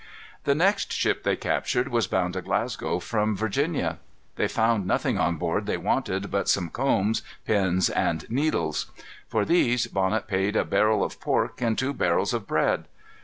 The 0.45 0.55
next 0.55 0.91
ship 0.91 1.21
they 1.21 1.35
captured 1.35 1.89
was 1.89 2.07
bound 2.07 2.33
to 2.33 2.41
Glasgow 2.41 2.97
from 2.97 3.37
Virginia. 3.37 3.99
They 4.35 4.47
found 4.47 4.87
nothing 4.87 5.19
on 5.19 5.37
board 5.37 5.67
they 5.67 5.77
wanted 5.77 6.31
but 6.31 6.49
some 6.49 6.69
combs, 6.71 7.21
pins, 7.45 7.87
and 7.87 8.27
needles. 8.27 8.89
For 9.27 9.45
these 9.45 9.85
Bonnet 9.85 10.25
paid 10.25 10.55
a 10.55 10.65
barrel 10.65 11.03
of 11.03 11.21
pork 11.21 11.61
and 11.61 11.77
two 11.77 11.93
barrels 11.93 12.33
of 12.33 12.47
bread. 12.47 12.87